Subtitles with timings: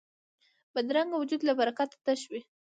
[0.73, 2.41] بدرنګه وجود له برکته تش وي